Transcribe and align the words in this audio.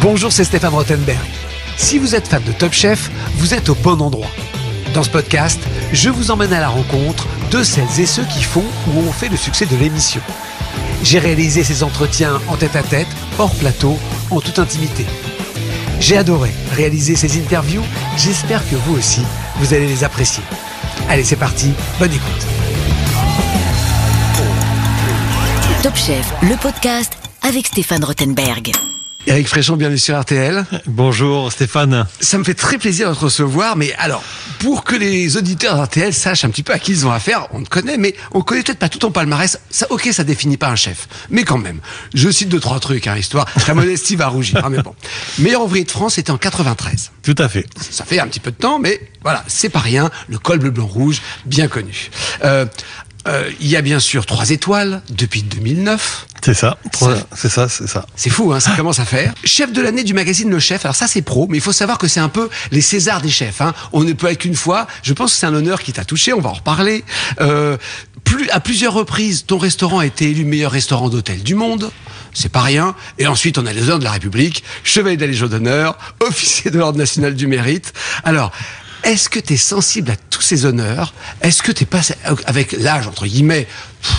Bonjour, 0.00 0.32
c'est 0.32 0.44
Stéphane 0.44 0.74
Rottenberg. 0.74 1.18
Si 1.76 1.98
vous 1.98 2.14
êtes 2.14 2.28
fan 2.28 2.42
de 2.42 2.52
Top 2.52 2.72
Chef, 2.72 3.10
vous 3.36 3.54
êtes 3.54 3.68
au 3.68 3.74
bon 3.74 4.00
endroit. 4.00 4.30
Dans 4.94 5.02
ce 5.02 5.10
podcast, 5.10 5.60
je 5.92 6.08
vous 6.10 6.30
emmène 6.30 6.52
à 6.52 6.60
la 6.60 6.68
rencontre 6.68 7.26
de 7.50 7.62
celles 7.62 8.00
et 8.00 8.06
ceux 8.06 8.24
qui 8.24 8.42
font 8.42 8.64
ou 8.88 9.00
ont 9.00 9.12
fait 9.12 9.28
le 9.28 9.36
succès 9.36 9.66
de 9.66 9.76
l'émission. 9.76 10.20
J'ai 11.02 11.18
réalisé 11.18 11.64
ces 11.64 11.82
entretiens 11.82 12.40
en 12.48 12.56
tête 12.56 12.76
à 12.76 12.82
tête, 12.82 13.08
hors 13.38 13.54
plateau, 13.54 13.98
en 14.30 14.40
toute 14.40 14.58
intimité. 14.58 15.04
J'ai 16.00 16.16
adoré 16.16 16.50
réaliser 16.72 17.16
ces 17.16 17.38
interviews, 17.38 17.82
j'espère 18.16 18.68
que 18.68 18.76
vous 18.76 18.96
aussi, 18.96 19.22
vous 19.56 19.74
allez 19.74 19.86
les 19.86 20.04
apprécier. 20.04 20.42
Allez, 21.08 21.24
c'est 21.24 21.36
parti, 21.36 21.72
bonne 21.98 22.12
écoute. 22.12 22.46
Top 25.86 25.94
Chef, 25.94 26.32
le 26.42 26.60
podcast 26.60 27.12
avec 27.42 27.68
Stéphane 27.68 28.02
Rothenberg. 28.02 28.72
Eric 29.28 29.46
Fréchon, 29.46 29.76
bienvenue 29.76 29.98
sur 29.98 30.20
RTL. 30.20 30.64
Bonjour 30.86 31.52
Stéphane. 31.52 32.06
Ça 32.18 32.38
me 32.38 32.44
fait 32.44 32.54
très 32.54 32.76
plaisir 32.76 33.10
de 33.10 33.14
te 33.14 33.20
recevoir, 33.20 33.76
mais 33.76 33.92
alors, 33.98 34.24
pour 34.58 34.82
que 34.82 34.96
les 34.96 35.36
auditeurs 35.36 35.76
d'RTL 35.76 36.12
sachent 36.12 36.44
un 36.44 36.50
petit 36.50 36.64
peu 36.64 36.72
à 36.72 36.80
qui 36.80 36.90
ils 36.90 37.06
ont 37.06 37.12
affaire, 37.12 37.46
on 37.52 37.62
te 37.62 37.68
connaît, 37.68 37.98
mais 37.98 38.16
on 38.32 38.42
connaît 38.42 38.62
peut-être 38.62 38.78
pas 38.80 38.88
tout 38.88 38.98
ton 38.98 39.12
palmarès. 39.12 39.60
Ça, 39.70 39.86
ok, 39.90 40.08
ça 40.12 40.24
définit 40.24 40.56
pas 40.56 40.70
un 40.70 40.76
chef, 40.76 41.08
mais 41.30 41.44
quand 41.44 41.58
même. 41.58 41.80
Je 42.14 42.30
cite 42.30 42.48
deux, 42.48 42.60
trois 42.60 42.80
trucs, 42.80 43.06
hein, 43.06 43.16
histoire. 43.16 43.46
Ta 43.64 43.74
modestie 43.74 44.16
va 44.16 44.26
rougir, 44.26 44.64
hein, 44.64 44.70
mais 44.70 44.82
bon. 44.82 44.94
Meilleur 45.38 45.62
ouvrier 45.62 45.84
de 45.84 45.90
France, 45.90 46.14
c'était 46.14 46.32
en 46.32 46.38
93. 46.38 47.12
Tout 47.22 47.34
à 47.38 47.48
fait. 47.48 47.66
Ça 47.78 48.04
fait 48.04 48.18
un 48.18 48.26
petit 48.26 48.40
peu 48.40 48.50
de 48.50 48.56
temps, 48.56 48.80
mais 48.80 49.00
voilà, 49.22 49.44
c'est 49.48 49.70
pas 49.70 49.80
rien. 49.80 50.10
Le 50.28 50.38
col 50.38 50.58
bleu, 50.58 50.70
blanc, 50.70 50.86
rouge, 50.86 51.20
bien 51.44 51.66
connu. 51.66 52.10
Euh, 52.44 52.64
euh, 53.26 53.50
il 53.60 53.68
y 53.68 53.76
a 53.76 53.82
bien 53.82 53.98
sûr 53.98 54.26
trois 54.26 54.50
étoiles 54.50 55.02
depuis 55.10 55.42
2009. 55.42 56.26
C'est 56.44 56.54
ça, 56.54 56.78
c'est 57.34 57.48
ça, 57.48 57.68
c'est 57.68 57.88
ça. 57.88 58.06
C'est 58.14 58.30
fou, 58.30 58.52
hein, 58.52 58.60
ça 58.60 58.70
commence 58.76 59.00
à 59.00 59.04
faire. 59.04 59.34
Chef 59.44 59.72
de 59.72 59.82
l'année 59.82 60.04
du 60.04 60.14
magazine 60.14 60.48
Le 60.50 60.60
Chef. 60.60 60.84
Alors 60.84 60.94
ça, 60.94 61.08
c'est 61.08 61.22
pro, 61.22 61.46
mais 61.48 61.58
il 61.58 61.60
faut 61.60 61.72
savoir 61.72 61.98
que 61.98 62.06
c'est 62.06 62.20
un 62.20 62.28
peu 62.28 62.48
les 62.70 62.80
Césars 62.80 63.20
des 63.20 63.30
chefs. 63.30 63.60
Hein. 63.60 63.74
On 63.92 64.04
ne 64.04 64.12
peut 64.12 64.28
être 64.28 64.38
qu'une 64.38 64.54
fois. 64.54 64.86
Je 65.02 65.12
pense 65.12 65.32
que 65.32 65.38
c'est 65.38 65.46
un 65.46 65.54
honneur 65.54 65.82
qui 65.82 65.92
t'a 65.92 66.04
touché. 66.04 66.32
On 66.32 66.40
va 66.40 66.50
en 66.50 66.54
reparler. 66.54 67.04
Euh, 67.40 67.76
plus, 68.22 68.48
à 68.50 68.60
plusieurs 68.60 68.92
reprises, 68.92 69.46
ton 69.46 69.58
restaurant 69.58 70.00
a 70.00 70.06
été 70.06 70.30
élu 70.30 70.44
meilleur 70.44 70.72
restaurant 70.72 71.08
d'hôtel 71.08 71.42
du 71.42 71.54
monde. 71.54 71.90
C'est 72.32 72.52
pas 72.52 72.62
rien. 72.62 72.94
Et 73.18 73.26
ensuite, 73.26 73.58
on 73.58 73.66
a 73.66 73.72
les 73.72 73.84
honneurs 73.84 73.98
de 73.98 74.04
la 74.04 74.12
République, 74.12 74.62
chevalier 74.84 75.16
de 75.16 75.22
la 75.22 75.28
Légion 75.28 75.46
d'honneur, 75.46 75.96
officier 76.20 76.70
de 76.70 76.78
l'Ordre 76.78 76.98
national 76.98 77.34
du 77.34 77.46
mérite. 77.46 77.92
Alors, 78.24 78.52
est-ce 79.06 79.28
que 79.28 79.38
tu 79.38 79.54
es 79.54 79.56
sensible 79.56 80.10
à 80.10 80.16
tous 80.16 80.42
ces 80.42 80.66
honneurs? 80.66 81.14
Est-ce 81.40 81.62
que 81.62 81.70
tu 81.70 81.84
es 81.84 81.86
pas 81.86 82.00
avec 82.46 82.72
l'âge 82.72 83.06
entre 83.06 83.26
guillemets, 83.26 83.68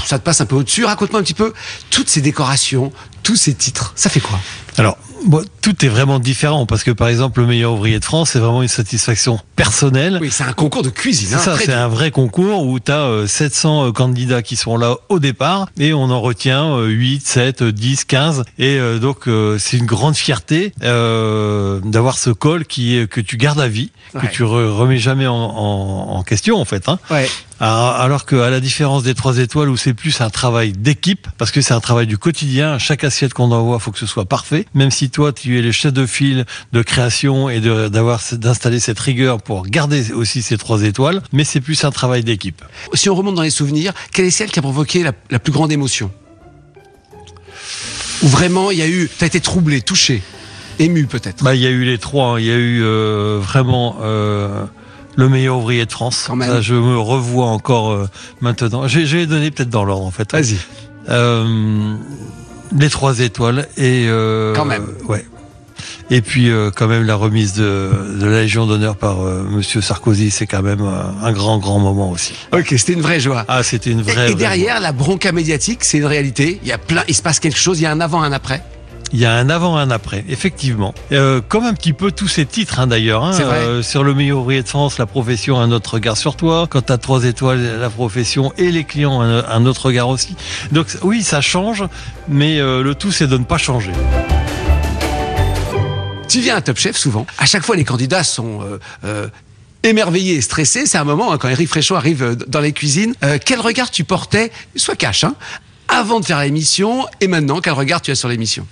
ça 0.05 0.17
te 0.17 0.23
passe 0.23 0.39
un 0.39 0.45
peu 0.45 0.55
au-dessus? 0.55 0.85
Raconte-moi 0.85 1.19
un 1.19 1.23
petit 1.23 1.33
peu 1.33 1.53
toutes 1.89 2.09
ces 2.09 2.21
décorations, 2.21 2.93
tous 3.21 3.35
ces 3.35 3.53
titres. 3.53 3.91
Ça 3.95 4.09
fait 4.09 4.21
quoi? 4.21 4.39
Alors, 4.77 4.97
bon, 5.25 5.43
tout 5.61 5.85
est 5.85 5.89
vraiment 5.89 6.19
différent 6.19 6.65
parce 6.65 6.83
que 6.83 6.91
par 6.91 7.07
exemple, 7.07 7.41
le 7.41 7.47
meilleur 7.47 7.73
ouvrier 7.73 7.99
de 7.99 8.05
France, 8.05 8.31
c'est 8.31 8.39
vraiment 8.39 8.61
une 8.61 8.67
satisfaction 8.67 9.39
personnelle. 9.55 10.19
Oui, 10.21 10.29
c'est 10.31 10.43
un 10.43 10.53
concours 10.53 10.83
de 10.83 10.89
cuisine. 10.89 11.29
C'est 11.29 11.35
hein, 11.35 11.39
ça, 11.39 11.57
c'est 11.57 11.73
un 11.73 11.87
vrai 11.87 12.11
concours 12.11 12.65
où 12.65 12.79
tu 12.79 12.91
as 12.91 13.27
700 13.27 13.91
candidats 13.91 14.41
qui 14.41 14.55
sont 14.55 14.77
là 14.77 14.95
au 15.09 15.19
départ 15.19 15.67
et 15.79 15.93
on 15.93 16.09
en 16.09 16.21
retient 16.21 16.79
8, 16.79 17.25
7, 17.25 17.63
10, 17.63 18.05
15 18.05 18.43
et 18.57 18.77
euh, 18.77 18.99
donc 18.99 19.27
euh, 19.27 19.57
c'est 19.59 19.77
une 19.77 19.85
grande 19.85 20.15
fierté 20.15 20.73
euh, 20.83 21.79
d'avoir 21.83 22.17
ce 22.17 22.29
col 22.29 22.65
qui 22.65 23.07
que 23.09 23.21
tu 23.21 23.37
gardes 23.37 23.59
à 23.59 23.67
vie, 23.67 23.91
que 24.13 24.27
tu 24.27 24.43
remets 24.43 24.97
jamais 24.97 25.27
en, 25.27 25.35
en, 25.35 26.23
question 26.23 26.59
en 26.59 26.65
fait. 26.65 26.89
Hein. 26.89 26.99
Ouais. 27.09 27.29
Alors, 27.59 28.25
qu'à 28.25 28.49
la 28.49 28.59
différence 28.59 29.03
des 29.03 29.15
trois 29.15 29.39
étoiles 29.39 29.69
où 29.69 29.77
c'est 29.77 29.95
plus 29.95 30.21
un 30.21 30.29
travail 30.29 30.73
d'équipe, 30.73 31.27
parce 31.37 31.51
que 31.51 31.61
c'est 31.61 31.73
un 31.73 31.79
travail 31.79 32.05
du 32.05 32.17
quotidien, 32.17 32.77
chaque 32.77 33.03
assiette 33.03 33.33
qu'on 33.33 33.51
envoie, 33.51 33.79
faut 33.79 33.91
que 33.91 33.97
ce 33.97 34.05
soit 34.05 34.25
parfait. 34.25 34.65
Même 34.75 34.91
si 34.91 35.09
toi, 35.09 35.33
tu 35.33 35.57
es 35.57 35.61
le 35.61 35.71
chef 35.71 35.91
de 35.91 36.05
file 36.05 36.45
de 36.71 36.81
création 36.83 37.49
et 37.49 37.59
d'avoir 37.59 38.21
d'installer 38.33 38.79
cette 38.79 38.99
rigueur 38.99 39.41
pour 39.41 39.65
garder 39.65 40.11
aussi 40.11 40.41
ces 40.43 40.57
trois 40.57 40.83
étoiles, 40.83 41.21
mais 41.33 41.43
c'est 41.43 41.61
plus 41.61 41.83
un 41.83 41.91
travail 41.91 42.23
d'équipe. 42.23 42.63
Si 42.93 43.09
on 43.09 43.15
remonte 43.15 43.35
dans 43.35 43.41
les 43.41 43.49
souvenirs, 43.49 43.93
quelle 44.11 44.25
est 44.25 44.31
celle 44.31 44.51
qui 44.51 44.59
a 44.59 44.61
provoqué 44.61 45.03
la, 45.03 45.39
plus 45.39 45.51
grande 45.51 45.71
émotion? 45.71 46.11
Ou 48.23 48.27
vraiment, 48.27 48.71
il 48.71 48.77
y 48.77 48.81
a 48.83 48.87
eu, 48.87 49.09
t'as 49.17 49.27
été 49.27 49.39
troublé, 49.39 49.81
touché, 49.81 50.21
ému 50.79 51.05
peut-être? 51.05 51.43
Bah, 51.43 51.55
il 51.55 51.61
y 51.61 51.67
a 51.67 51.69
eu 51.69 51.85
les 51.85 51.97
trois. 51.97 52.33
Hein. 52.33 52.39
Il 52.39 52.45
y 52.45 52.51
a 52.51 52.55
eu 52.55 52.83
euh, 52.83 53.39
vraiment. 53.41 53.97
Euh, 54.01 54.65
le 55.17 55.27
meilleur 55.29 55.57
ouvrier 55.57 55.85
de 55.85 55.91
France. 55.91 56.29
je 56.61 56.75
me 56.75 56.97
revois 56.97 57.47
encore 57.47 57.91
euh, 57.91 58.09
maintenant. 58.39 58.87
J'ai 58.87 59.25
donné 59.25 59.51
peut-être 59.51 59.69
dans 59.69 59.83
l'ordre 59.83 60.05
en 60.05 60.11
fait. 60.11 60.31
Vas-y. 60.31 60.57
Euh, 61.09 61.95
les 62.77 62.89
trois 62.89 63.19
étoiles 63.19 63.67
et 63.77 64.05
euh, 64.07 64.53
quand 64.53 64.65
même. 64.65 64.85
Ouais. 65.09 65.25
Et 66.09 66.21
puis 66.21 66.49
quand 66.75 66.87
même 66.87 67.03
la 67.03 67.15
remise 67.15 67.53
de, 67.53 67.91
la 68.21 68.41
Légion 68.41 68.65
d'honneur 68.65 68.95
par 68.95 69.17
Monsieur 69.19 69.81
Sarkozy, 69.81 70.31
c'est 70.31 70.47
quand 70.47 70.61
même 70.61 70.81
un 70.81 71.31
grand 71.33 71.57
grand 71.59 71.79
moment 71.79 72.11
aussi. 72.11 72.33
Ok, 72.53 72.73
c'était 72.77 72.93
une 72.93 73.01
vraie 73.01 73.19
joie. 73.19 73.43
Ah, 73.47 73.61
c'était 73.61 73.91
une 73.91 74.01
vraie. 74.01 74.31
Et, 74.31 74.35
derrière 74.35 74.79
la 74.79 74.91
bronca 74.91 75.31
médiatique, 75.31 75.83
c'est 75.83 75.97
une 75.97 76.05
réalité. 76.05 76.59
Il 76.63 76.69
y 76.69 76.71
a 76.71 76.77
plein, 76.77 77.03
il 77.07 77.15
se 77.15 77.21
passe 77.21 77.39
quelque 77.39 77.59
chose. 77.59 77.79
Il 77.79 77.83
y 77.83 77.85
a 77.85 77.91
un 77.91 77.99
avant, 77.99 78.21
un 78.21 78.31
après. 78.31 78.63
Il 79.13 79.19
y 79.19 79.25
a 79.25 79.33
un 79.33 79.49
avant, 79.49 79.77
un 79.77 79.89
après, 79.89 80.25
effectivement. 80.27 80.93
Euh, 81.11 81.39
comme 81.47 81.63
un 81.63 81.73
petit 81.73 81.93
peu 81.93 82.11
tous 82.11 82.27
ces 82.27 82.45
titres, 82.45 82.79
hein, 82.79 82.87
d'ailleurs. 82.87 83.23
Hein, 83.23 83.39
euh, 83.39 83.81
sur 83.81 84.03
le 84.03 84.13
meilleur 84.13 84.39
ouvrier 84.39 84.61
de 84.61 84.67
France, 84.67 84.97
la 84.97 85.05
profession, 85.05 85.59
un 85.59 85.71
autre 85.71 85.93
regard 85.93 86.17
sur 86.17 86.35
toi. 86.35 86.67
Quand 86.69 86.87
tu 86.87 86.91
as 86.91 86.97
trois 86.97 87.23
étoiles, 87.23 87.79
la 87.79 87.89
profession 87.89 88.51
et 88.57 88.69
les 88.69 88.83
clients, 88.83 89.21
un, 89.21 89.65
autre 89.65 89.85
regard 89.85 90.09
aussi. 90.09 90.35
Donc 90.71 90.87
oui, 91.03 91.23
ça 91.23 91.39
change, 91.39 91.85
mais 92.27 92.59
euh, 92.59 92.83
le 92.83 92.95
tout, 92.95 93.11
c'est 93.11 93.27
de 93.27 93.37
ne 93.37 93.45
pas 93.45 93.57
changer. 93.57 93.91
Tu 96.27 96.41
viens 96.41 96.57
à 96.57 96.61
Top 96.61 96.77
Chef 96.77 96.97
souvent. 96.97 97.25
À 97.37 97.45
chaque 97.45 97.63
fois, 97.63 97.77
les 97.77 97.85
candidats 97.85 98.23
sont 98.23 98.59
émerveillés 99.83 100.35
et 100.35 100.41
stressés. 100.41 100.85
C'est 100.85 100.97
un 100.97 101.05
moment, 101.05 101.31
hein, 101.31 101.37
quand 101.37 101.47
Eric 101.47 101.69
Fréchot 101.69 101.95
arrive 101.95 102.35
dans 102.47 102.59
les 102.59 102.73
cuisines, 102.73 103.13
quel 103.45 103.61
regard 103.61 103.89
tu 103.89 104.03
portais, 104.03 104.51
soit 104.75 104.97
cash, 104.97 105.23
hein, 105.23 105.35
avant 105.87 106.19
de 106.19 106.25
faire 106.25 106.41
l'émission 106.41 107.05
et 107.21 107.29
maintenant, 107.29 107.61
quel 107.61 107.73
regard 107.73 108.01
tu 108.01 108.11
as 108.11 108.15
sur 108.15 108.27
l'émission? 108.27 108.67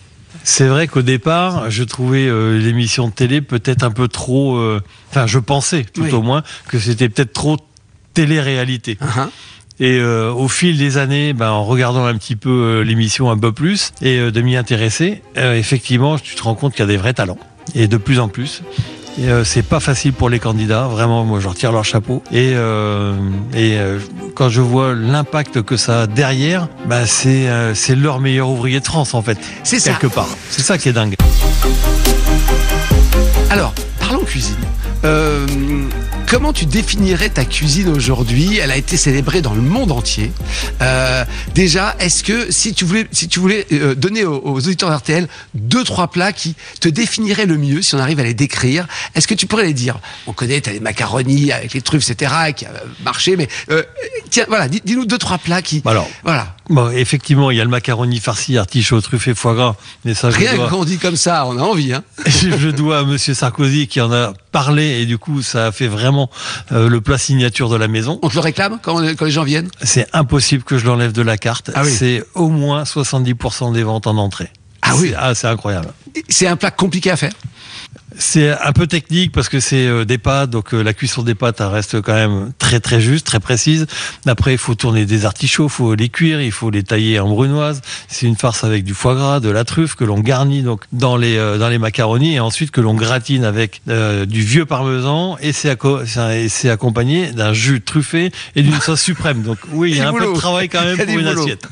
C'est 0.46 0.68
vrai 0.68 0.88
qu'au 0.88 1.02
départ, 1.02 1.72
je 1.72 1.84
trouvais 1.84 2.28
euh, 2.28 2.60
l'émission 2.60 3.08
de 3.08 3.14
télé 3.14 3.42
peut-être 3.42 3.84
un 3.84 3.90
peu 3.90 4.08
trop. 4.08 4.58
Euh, 4.58 4.80
enfin, 5.10 5.26
je 5.26 5.40
pensais 5.40 5.84
tout 5.84 6.14
au 6.14 6.22
moins 6.22 6.44
que 6.68 6.78
c'était 6.78 7.10
peut-être 7.10 7.34
trop 7.34 7.58
télé-réalité. 8.14 9.00
Uh-huh. 9.02 9.28
Et 9.80 9.98
euh, 9.98 10.32
au 10.32 10.48
fil 10.48 10.78
des 10.78 10.98
années, 10.98 11.34
ben, 11.34 11.50
en 11.50 11.66
regardant 11.66 12.06
un 12.06 12.16
petit 12.16 12.36
peu 12.36 12.82
l'émission 12.82 13.32
un 13.32 13.38
peu 13.38 13.52
plus 13.52 13.92
et 14.04 14.32
de 14.32 14.42
m'y 14.42 14.56
intéresser, 14.56 15.24
effectivement, 15.36 16.20
tu 16.20 16.36
te 16.36 16.44
rends 16.44 16.56
compte 16.56 16.74
qu'il 16.74 16.82
y 16.82 16.84
a 16.84 16.92
des 16.92 16.98
vrais 16.98 17.14
talents. 17.14 17.40
Et 17.74 17.88
de 17.88 17.98
plus 17.98 18.20
en 18.20 18.28
plus. 18.28 18.62
Et 19.18 19.30
euh, 19.30 19.44
c'est 19.46 19.62
pas 19.62 19.80
facile 19.80 20.12
pour 20.12 20.30
les 20.30 20.40
candidats, 20.40 20.88
vraiment, 20.88 21.24
moi 21.24 21.40
je 21.40 21.48
retire 21.48 21.72
leur 21.72 21.86
chapeau. 21.86 22.22
Et, 22.32 22.52
euh, 22.56 23.16
et 23.54 23.78
euh, 23.78 24.00
quand 24.36 24.50
je 24.50 24.60
vois 24.60 24.94
l'impact 24.94 25.62
que 25.62 25.78
ça 25.78 26.02
a 26.02 26.08
derrière, 26.08 26.68
bah 26.88 27.06
c'est 27.06 27.48
c'est 27.74 27.96
leur 27.96 28.20
meilleur 28.20 28.50
ouvrier 28.50 28.80
de 28.80 28.86
France 28.86 29.14
en 29.14 29.22
fait. 29.22 29.38
C'est 29.64 29.80
ça. 29.80 29.92
Quelque 29.92 30.14
part. 30.14 30.28
C'est 30.50 30.62
ça 30.62 30.78
qui 30.78 30.90
est 30.90 30.94
dingue. 30.94 31.16
Alors, 33.50 33.74
parlons 34.00 34.24
cuisine. 34.26 34.56
Euh, 36.36 36.38
comment 36.38 36.54
tu 36.54 36.66
définirais 36.66 37.30
ta 37.30 37.46
cuisine 37.46 37.90
aujourd'hui? 37.90 38.58
Elle 38.58 38.72
a 38.72 38.78
été 38.78 38.98
célébrée 38.98 39.42
dans 39.42 39.54
le 39.54 39.62
monde 39.62 39.92
entier. 39.92 40.32
Euh, 40.82 41.24
déjà, 41.54 41.96
est-ce 42.00 42.24
que 42.24 42.52
si 42.52 42.74
tu 42.74 42.86
voulais, 42.86 43.08
si 43.12 43.28
tu 43.28 43.40
voulais 43.40 43.66
euh, 43.72 43.96
donner 43.96 44.26
aux, 44.26 44.56
auditeurs 44.56 44.90
d'RTL 44.90 45.28
deux 45.54 45.84
trois 45.84 46.08
plats 46.10 46.34
qui 46.34 46.56
te 46.82 46.90
définiraient 46.90 47.46
le 47.46 47.58
mieux, 47.58 47.82
si 47.82 47.96
on 47.96 48.00
arrive 48.00 48.20
à 48.20 48.24
les 48.24 48.34
décrire, 48.34 48.88
est-ce 49.16 49.28
que 49.28 49.34
tu 49.34 49.48
pourrais 49.48 49.66
les 49.66 49.74
dire? 49.74 49.98
On 50.28 50.34
connaît, 50.34 50.62
tu 50.62 50.70
as 50.70 50.74
les 50.74 50.80
macaronis 50.80 51.52
avec 51.52 51.74
les 51.74 51.82
truffes, 51.82 52.10
etc., 52.10 52.32
qui 52.56 52.66
a 52.66 52.72
marché, 53.04 53.38
mais 53.38 53.48
tiens, 54.30 54.46
voilà, 54.48 54.68
dis-nous 54.68 55.06
deux 55.06 55.18
trois 55.18 55.38
plats 55.38 55.62
qui. 55.62 55.82
Alors, 55.86 56.10
voilà. 56.24 56.55
Bon, 56.70 56.90
effectivement, 56.90 57.52
il 57.52 57.58
y 57.58 57.62
a 57.62 57.64
le 57.64 57.70
macaroni 57.70 58.20
farci, 58.20 58.58
artichaut, 58.58 59.00
truffé, 59.02 59.36
foie 59.36 59.54
gras. 59.54 59.76
Mais 60.04 60.14
ça, 60.14 60.30
Rien 60.30 60.58
qu'on 60.68 60.84
dit 60.84 60.98
comme 60.98 61.16
ça, 61.16 61.46
on 61.46 61.58
a 61.58 61.62
envie. 61.62 61.94
Hein 61.94 62.04
je 62.26 62.70
dois 62.70 63.00
à 63.00 63.04
Monsieur 63.04 63.34
Sarkozy 63.34 63.88
qui 63.88 64.02
en 64.02 64.12
a 64.12 64.34
parlé 64.52 65.02
et 65.02 65.06
du 65.06 65.18
coup, 65.18 65.44
ça 65.44 65.68
a 65.68 65.72
fait 65.72 65.88
vraiment 65.88 66.30
euh, 66.72 66.90
le 66.90 67.02
plat 67.02 67.18
signature 67.18 67.70
de 67.70 67.76
la 67.76 67.88
maison. 67.88 68.20
On 68.24 68.30
te 68.30 68.36
le 68.36 68.40
réclame 68.40 68.80
quand, 68.82 69.00
les 69.00 69.32
gens 69.32 69.44
viennent? 69.44 69.70
C'est 69.84 70.08
impossible 70.14 70.64
que 70.64 70.78
je 70.78 70.86
l'enlève 70.86 71.12
de 71.12 71.22
la 71.22 71.38
carte. 71.38 71.70
Ah 71.76 71.84
c'est 71.86 72.24
au 72.34 72.50
moins 72.50 72.84
70% 72.84 73.74
des 73.74 73.84
ventes 73.84 74.08
en 74.08 74.18
entrée. 74.18 74.50
Ah 74.82 74.96
oui 74.98 75.14
Ah, 75.18 75.36
c'est 75.36 75.48
incroyable. 75.48 75.90
C'est 76.30 76.48
un 76.48 76.56
plat 76.56 76.72
compliqué 76.72 77.12
à 77.12 77.18
faire? 77.18 77.34
C'est 78.18 78.52
un 78.52 78.72
peu 78.72 78.88
technique 78.88 79.32
parce 79.32 79.50
que 79.50 79.60
c'est 79.60 79.88
euh, 79.88 80.06
des 80.06 80.18
pâtes, 80.18 80.50
donc 80.50 80.74
euh, 80.74 80.82
la 80.82 80.94
cuisson 80.94 81.22
des 81.22 81.36
pâtes 81.36 81.60
elle 81.60 81.68
reste 81.68 82.02
quand 82.02 82.14
même 82.14 82.54
très 82.60 82.80
très 82.80 83.02
juste, 83.02 83.26
très 83.26 83.40
précise. 83.40 83.88
Après, 84.26 84.54
il 84.54 84.58
faut 84.58 84.76
tourner 84.76 85.06
des 85.06 85.26
artichauts, 85.26 85.66
il 85.66 85.72
faut 85.72 85.96
les 85.96 86.10
cuire, 86.10 86.42
il 86.42 86.52
faut 86.52 86.70
les 86.70 86.84
tailler 86.84 87.20
en 87.20 87.28
brunoise. 87.30 87.82
C'est 88.08 88.26
une 88.26 88.36
farce 88.36 88.64
avec 88.64 88.84
du 88.84 88.94
foie 88.94 89.16
gras, 89.16 89.40
de 89.40 89.50
la 89.50 89.66
truffe 89.66 89.96
que 89.96 90.04
l'on 90.04 90.20
garnit 90.20 90.62
donc 90.62 90.84
dans 90.92 91.18
les 91.18 91.38
euh, 91.38 91.58
dans 91.58 91.70
les 91.70 91.78
macaronis 91.78 92.36
et 92.36 92.40
ensuite 92.40 92.72
que 92.72 92.82
l'on 92.82 92.94
gratine 92.94 93.44
avec 93.44 93.82
du 93.86 94.42
vieux 94.42 94.66
parmesan 94.66 95.38
et 95.42 95.52
c'est 95.52 95.76
c'est 96.48 96.70
accompagné 96.70 97.32
d'un 97.32 97.54
jus 97.54 97.82
truffé 97.82 98.32
et 98.56 98.62
d'une 98.62 98.80
sauce 98.80 99.02
suprême. 99.02 99.42
Donc 99.42 99.58
oui, 99.72 99.92
il 99.92 99.98
y 99.98 100.02
a 100.02 100.10
un 100.10 100.14
peu 100.14 100.28
de 100.28 100.34
travail 100.34 100.70
quand 100.70 100.84
même 100.84 100.98
pour 101.06 101.20
une 101.20 101.28
assiette. 101.28 101.68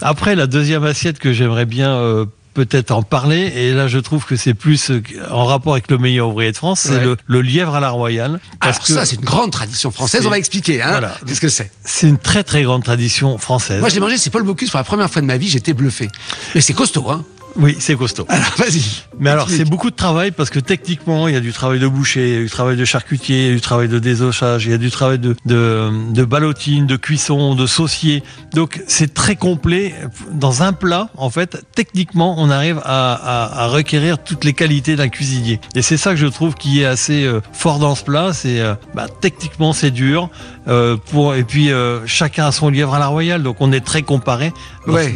Après, 0.00 0.34
la 0.34 0.46
deuxième 0.46 0.84
assiette 0.84 1.18
que 1.18 1.32
j'aimerais 1.32 1.66
bien 1.66 2.26
peut-être 2.64 2.90
en 2.90 3.02
parler. 3.02 3.52
Et 3.54 3.72
là, 3.72 3.88
je 3.88 3.98
trouve 3.98 4.26
que 4.26 4.36
c'est 4.36 4.52
plus 4.52 4.90
euh, 4.90 5.02
en 5.30 5.46
rapport 5.46 5.72
avec 5.72 5.90
le 5.90 5.96
meilleur 5.96 6.28
ouvrier 6.28 6.52
de 6.52 6.56
France, 6.56 6.80
c'est 6.80 7.00
le, 7.02 7.40
lièvre 7.40 7.74
à 7.74 7.80
la 7.80 7.88
royale. 7.88 8.38
Parce 8.60 8.78
que 8.78 8.92
ça, 8.92 9.06
c'est 9.06 9.16
une 9.16 9.24
grande 9.24 9.50
tradition 9.50 9.90
française. 9.90 10.26
On 10.26 10.30
va 10.30 10.38
expliquer. 10.38 10.82
Hein, 10.82 11.00
Qu'est-ce 11.26 11.40
que 11.40 11.48
c'est 11.48 11.70
C'est 11.84 12.08
une 12.08 12.18
très 12.18 12.44
très 12.44 12.62
grande 12.62 12.84
tradition 12.84 13.38
française. 13.38 13.80
Moi, 13.80 13.88
je 13.88 13.94
l'ai 13.94 14.00
mangé. 14.00 14.18
C'est 14.18 14.30
Paul 14.30 14.42
Bocuse 14.42 14.70
pour 14.70 14.78
la 14.78 14.84
première 14.84 15.10
fois 15.10 15.22
de 15.22 15.26
ma 15.26 15.38
vie. 15.38 15.48
J'étais 15.48 15.72
bluffé. 15.72 16.08
Mais 16.54 16.60
c'est 16.60 16.74
costaud, 16.74 17.08
hein 17.08 17.24
oui, 17.56 17.76
c'est 17.78 17.96
costaud. 17.96 18.26
Alors, 18.28 18.54
vas-y. 18.56 18.82
Mais 19.18 19.30
alors, 19.30 19.50
c'est 19.50 19.64
beaucoup 19.64 19.90
de 19.90 19.96
travail 19.96 20.30
parce 20.30 20.48
que 20.48 20.58
techniquement, 20.60 21.28
il 21.28 21.34
y 21.34 21.36
a 21.36 21.40
du 21.40 21.52
travail 21.52 21.78
de 21.78 21.86
boucher, 21.86 22.28
il 22.28 22.34
y 22.34 22.38
a 22.38 22.42
du 22.42 22.48
travail 22.48 22.76
de 22.76 22.84
charcutier, 22.86 23.46
il 23.46 23.48
y 23.48 23.50
a 23.50 23.54
du 23.54 23.60
travail 23.60 23.88
de 23.88 23.98
désochage, 23.98 24.64
il 24.64 24.70
y 24.70 24.74
a 24.74 24.78
du 24.78 24.90
travail 24.90 25.18
de, 25.18 25.36
de, 25.44 25.90
de 26.10 26.24
ballotine, 26.24 26.86
de 26.86 26.96
cuisson, 26.96 27.54
de 27.54 27.66
saucier. 27.66 28.22
Donc, 28.54 28.82
c'est 28.86 29.12
très 29.12 29.36
complet. 29.36 29.94
Dans 30.32 30.62
un 30.62 30.72
plat, 30.72 31.10
en 31.16 31.28
fait, 31.28 31.62
techniquement, 31.74 32.36
on 32.38 32.48
arrive 32.50 32.80
à, 32.84 33.12
à, 33.12 33.64
à 33.64 33.66
requérir 33.66 34.22
toutes 34.22 34.44
les 34.44 34.54
qualités 34.54 34.96
d'un 34.96 35.08
cuisinier. 35.08 35.60
Et 35.74 35.82
c'est 35.82 35.98
ça 35.98 36.10
que 36.10 36.16
je 36.16 36.26
trouve 36.26 36.54
qui 36.54 36.80
est 36.80 36.86
assez 36.86 37.24
euh, 37.24 37.40
fort 37.52 37.78
dans 37.78 37.94
ce 37.94 38.04
plat. 38.04 38.32
C'est 38.32 38.60
euh, 38.60 38.74
bah, 38.94 39.06
techniquement, 39.20 39.72
c'est 39.72 39.90
dur. 39.90 40.30
Euh, 40.68 40.96
pour, 41.10 41.34
et 41.34 41.44
puis, 41.44 41.72
euh, 41.72 42.06
chacun 42.06 42.46
a 42.46 42.52
son 42.52 42.70
lièvre 42.70 42.94
à 42.94 42.98
la 42.98 43.08
royale. 43.08 43.42
Donc, 43.42 43.56
on 43.60 43.72
est 43.72 43.84
très 43.84 44.02
comparé 44.02 44.52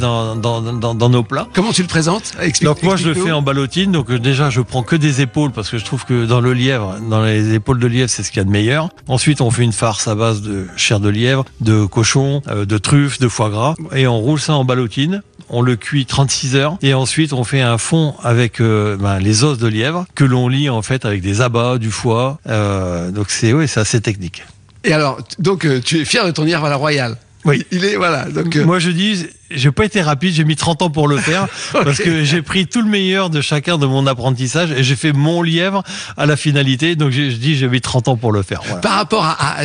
dans, 0.01 0.37
dans, 0.37 0.61
dans, 0.61 0.95
dans 0.95 1.09
nos 1.09 1.23
plats. 1.23 1.49
Comment 1.55 1.73
tu 1.73 1.83
le 1.83 1.89
présentes? 1.89 2.24
Donc 2.63 2.83
moi 2.83 2.97
je 2.97 3.09
le 3.09 3.15
fais 3.15 3.33
en 3.33 3.43
ballotine. 3.43 3.93
Donc 3.93 4.11
euh, 4.11 4.19
déjà 4.19 4.51
je 4.51 4.61
prends 4.61 4.83
que 4.83 4.97
des 4.97 5.21
épaules 5.21 5.53
parce 5.53 5.71
que 5.71 5.79
je 5.79 5.85
trouve 5.85 6.05
que 6.05 6.27
dans 6.27 6.41
le 6.41 6.53
lièvre, 6.53 6.99
dans 7.09 7.23
les 7.23 7.55
épaules 7.55 7.79
de 7.79 7.87
lièvre, 7.87 8.11
c'est 8.11 8.23
ce 8.23 8.31
qu'il 8.31 8.39
y 8.39 8.41
a 8.41 8.45
de 8.45 8.51
meilleur. 8.51 8.89
Ensuite 9.09 9.41
on 9.41 9.51
fait 9.51 9.63
une 9.63 9.73
farce 9.73 10.09
à 10.09 10.15
base 10.15 10.43
de 10.43 10.67
chair 10.77 11.01
de 11.01 11.09
lièvre, 11.09 11.45
de 11.61 11.85
cochon, 11.85 12.43
euh, 12.49 12.65
de 12.65 12.79
truffe, 12.79 13.19
de 13.19 13.29
foie 13.29 13.51
gras 13.51 13.75
et 13.95 14.07
on 14.07 14.19
roule 14.19 14.41
ça 14.41 14.55
en 14.55 14.65
ballotine. 14.65 15.23
On 15.51 15.61
le 15.61 15.77
cuit 15.77 16.07
36 16.07 16.57
heures 16.57 16.79
et 16.83 16.95
ensuite 16.95 17.33
on 17.33 17.45
fait 17.45 17.61
un 17.61 17.79
fond 17.79 18.15
avec 18.23 18.61
euh, 18.61 18.97
ben, 18.97 19.19
les 19.19 19.45
os 19.45 19.59
de 19.59 19.69
lièvre 19.69 20.07
que 20.15 20.25
l'on 20.25 20.49
lit 20.49 20.71
en 20.71 20.83
fait 20.83 21.05
avec 21.05 21.21
des 21.21 21.41
abats, 21.41 21.79
du 21.79 21.91
foie. 21.91 22.39
donc 22.47 23.27
c'est 23.31 23.53
oui, 23.53 23.69
c'est 23.69 23.81
assez 23.81 24.01
technique. 24.01 24.45
Et 24.85 24.93
alors, 24.93 25.19
donc 25.39 25.67
tu 25.83 26.01
es 26.01 26.05
fier 26.05 26.27
de 26.27 26.31
ton 26.31 26.45
lièvre 26.45 26.65
à 26.65 26.71
la 26.71 26.77
royale? 26.77 27.17
Oui. 27.45 27.65
Il 27.71 27.85
est, 27.85 27.97
voilà. 27.97 28.25
Donc, 28.25 28.57
Moi, 28.57 28.79
je 28.79 28.91
dis, 28.91 29.27
j'ai 29.51 29.71
pas 29.71 29.85
été 29.85 30.03
rapide, 30.03 30.33
j'ai 30.35 30.45
mis 30.45 30.57
30 30.57 30.83
ans 30.83 30.91
pour 30.91 31.09
le 31.09 31.17
faire 31.17 31.47
parce 31.73 31.99
que 31.99 32.25
j'ai 32.25 32.43
pris 32.43 32.67
tout 32.67 32.83
le 32.83 32.89
meilleur 32.89 33.31
de 33.31 33.41
chacun 33.41 33.79
de 33.79 33.87
mon 33.87 34.07
apprentissage 34.07 34.71
et 34.73 34.83
j'ai 34.83 34.97
fait 34.97 35.13
mon 35.13 35.43
lièvre 35.43 35.83
à 36.17 36.27
la 36.27 36.37
finalité. 36.37 36.97
Donc 36.97 37.11
je 37.11 37.23
dis 37.23 37.57
j'ai 37.57 37.69
mis 37.69 37.81
30 37.81 38.09
ans 38.09 38.17
pour 38.17 38.33
le 38.33 38.43
faire. 38.43 38.63
Par 38.81 38.95
rapport 38.95 39.25
à, 39.25 39.57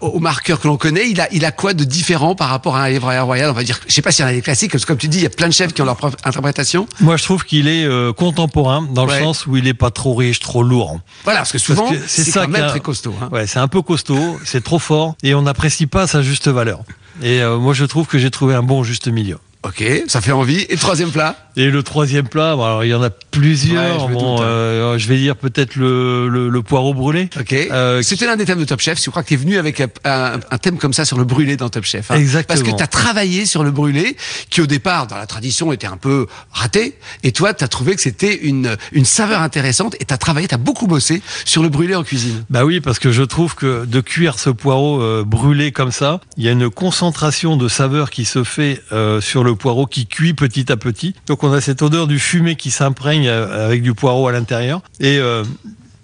au 0.00 0.20
marqueur 0.20 0.60
que 0.60 0.68
l'on 0.68 0.76
connaît, 0.76 1.08
il 1.10 1.20
a, 1.20 1.28
il 1.32 1.44
a 1.44 1.52
quoi 1.52 1.74
de 1.74 1.84
différent 1.84 2.34
par 2.34 2.48
rapport 2.48 2.76
à 2.76 2.84
un 2.84 2.88
lièvre 2.88 3.12
royal? 3.22 3.50
On 3.50 3.54
va 3.54 3.64
dire, 3.64 3.80
je 3.86 3.92
sais 3.92 4.02
pas 4.02 4.12
s'il 4.12 4.24
y 4.24 4.26
en 4.26 4.30
a 4.30 4.34
des 4.34 4.42
classiques, 4.42 4.72
parce 4.72 4.84
que 4.84 4.88
comme 4.88 4.98
tu 4.98 5.08
dis, 5.08 5.18
il 5.18 5.24
y 5.24 5.26
a 5.26 5.30
plein 5.30 5.48
de 5.48 5.52
chefs 5.52 5.72
qui 5.72 5.82
ont 5.82 5.86
leur 5.86 5.96
propre 5.96 6.16
interprétation. 6.24 6.86
Moi, 7.00 7.16
je 7.16 7.24
trouve 7.24 7.44
qu'il 7.44 7.68
est 7.68 7.84
euh, 7.84 8.12
contemporain 8.12 8.82
dans 8.82 9.06
le 9.06 9.18
sens 9.18 9.46
où 9.46 9.56
il 9.56 9.66
est 9.66 9.74
pas 9.74 9.90
trop 9.90 10.14
riche, 10.14 10.40
trop 10.40 10.62
lourd. 10.62 11.00
Voilà, 11.24 11.40
parce 11.40 11.52
que 11.52 11.58
souvent 11.58 11.90
c'est 12.06 12.24
ça 12.24 12.42
quand 12.42 12.48
même 12.48 12.68
très 12.68 12.80
costaud. 12.80 13.14
Hein. 13.20 13.28
Ouais, 13.32 13.46
c'est 13.46 13.58
un 13.58 13.68
peu 13.68 13.82
costaud, 13.82 14.38
c'est 14.44 14.62
trop 14.62 14.78
fort 14.78 15.14
et 15.22 15.34
on 15.34 15.42
n'apprécie 15.42 15.86
pas 15.86 16.06
sa 16.06 16.22
juste 16.22 16.48
valeur. 16.48 16.80
Et 17.20 17.42
euh, 17.42 17.58
moi, 17.58 17.74
je 17.74 17.84
trouve 17.84 18.06
que 18.06 18.18
j'ai 18.18 18.30
trouvé 18.30 18.54
un 18.54 18.62
bon 18.62 18.82
juste 18.82 19.08
milieu. 19.08 19.31
Ok, 19.64 19.84
ça 20.08 20.20
fait 20.20 20.32
envie. 20.32 20.66
Et 20.68 20.72
le 20.72 20.78
troisième 20.78 21.10
plat 21.10 21.36
Et 21.56 21.70
le 21.70 21.84
troisième 21.84 22.26
plat, 22.26 22.52
alors 22.52 22.84
il 22.84 22.88
y 22.88 22.94
en 22.94 23.02
a 23.02 23.10
plusieurs. 23.10 24.08
je, 24.08 24.12
bon, 24.12 24.38
euh, 24.40 24.98
je 24.98 25.06
vais 25.06 25.16
dire 25.16 25.36
peut-être 25.36 25.76
le, 25.76 26.28
le, 26.28 26.62
poireau 26.62 26.94
brûlé. 26.94 27.30
Ok. 27.38 27.52
Euh, 27.52 28.02
C'était 28.02 28.26
l'un 28.26 28.34
des 28.36 28.44
thèmes 28.44 28.58
de 28.58 28.64
Top 28.64 28.80
Chef. 28.80 29.00
Je 29.00 29.08
crois 29.10 29.22
que 29.22 29.28
tu 29.28 29.34
es 29.34 29.36
venu 29.36 29.58
avec 29.58 29.80
un, 29.80 29.88
un, 30.04 30.58
thème 30.58 30.78
comme 30.78 30.92
ça 30.92 31.04
sur 31.04 31.16
le 31.16 31.24
brûlé 31.24 31.56
dans 31.56 31.68
Top 31.68 31.84
Chef. 31.84 32.10
Hein. 32.10 32.16
Exactement. 32.16 32.58
Parce 32.58 32.68
que 32.68 32.76
tu 32.76 32.82
as 32.82 32.88
travaillé 32.88 33.46
sur 33.46 33.62
le 33.62 33.70
brûlé, 33.70 34.16
qui 34.50 34.60
au 34.60 34.66
départ, 34.66 35.06
dans 35.06 35.16
la 35.16 35.26
tradition, 35.26 35.72
était 35.72 35.86
un 35.86 35.96
peu 35.96 36.26
raté. 36.50 36.98
Et 37.22 37.30
toi, 37.30 37.54
tu 37.54 37.62
as 37.62 37.68
trouvé 37.68 37.94
que 37.94 38.00
c'était 38.00 38.34
une, 38.34 38.76
une 38.90 39.04
saveur 39.04 39.42
intéressante. 39.42 39.94
Et 40.00 40.04
tu 40.04 40.12
as 40.12 40.18
travaillé, 40.18 40.48
tu 40.48 40.54
as 40.56 40.58
beaucoup 40.58 40.88
bossé 40.88 41.22
sur 41.44 41.62
le 41.62 41.68
brûlé 41.68 41.94
en 41.94 42.02
cuisine. 42.02 42.44
Bah 42.50 42.64
oui, 42.64 42.80
parce 42.80 42.98
que 42.98 43.12
je 43.12 43.22
trouve 43.22 43.54
que 43.54 43.84
de 43.84 44.00
cuire 44.00 44.40
ce 44.40 44.50
poireau 44.50 45.00
euh, 45.00 45.22
brûlé 45.24 45.70
comme 45.70 45.92
ça, 45.92 46.20
il 46.36 46.42
y 46.42 46.48
a 46.48 46.52
une 46.52 46.68
concentration 46.68 47.56
de 47.56 47.68
saveur 47.68 48.10
qui 48.10 48.24
se 48.24 48.42
fait 48.42 48.82
euh, 48.90 49.20
sur 49.20 49.44
le 49.44 49.51
poireau 49.54 49.86
qui 49.86 50.06
cuit 50.06 50.34
petit 50.34 50.70
à 50.70 50.76
petit. 50.76 51.14
Donc 51.26 51.44
on 51.44 51.52
a 51.52 51.60
cette 51.60 51.82
odeur 51.82 52.06
du 52.06 52.18
fumé 52.18 52.56
qui 52.56 52.70
s'imprègne 52.70 53.28
euh, 53.28 53.66
avec 53.66 53.82
du 53.82 53.94
poireau 53.94 54.28
à 54.28 54.32
l'intérieur. 54.32 54.82
Et 55.00 55.18
euh, 55.18 55.44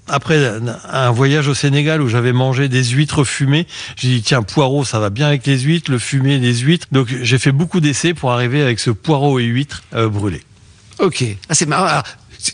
après 0.07 0.53
un 0.91 1.11
voyage 1.11 1.49
au 1.49 1.55
Sénégal 1.55 2.01
où 2.03 2.09
j'avais 2.09 2.33
mangé 2.33 2.69
des 2.69 2.85
huîtres 2.85 3.25
fumées, 3.25 3.67
j'ai 3.97 4.09
dit 4.09 4.23
tiens 4.23 4.43
poireau 4.43 4.85
ça 4.85 4.99
va 4.99 5.11
bien 5.11 5.27
avec 5.27 5.47
les 5.47 5.59
huîtres, 5.59 5.91
le 5.91 5.99
fumé 5.99 6.39
des 6.39 6.55
huîtres. 6.55 6.87
Donc 6.93 7.09
j'ai 7.23 7.39
fait 7.39 7.53
beaucoup 7.53 7.81
d'essais 7.81 8.15
pour 8.15 8.33
arriver 8.33 8.63
avec 8.63 8.81
ce 8.81 8.91
poireau 8.91 9.39
et 9.39 9.45
huîtres 9.45 9.83
euh, 9.95 10.09
brûlés. 10.09 10.43
Ok, 10.99 11.25
ah, 11.49 11.55
c'est 11.55 11.67
marrant. 11.67 12.03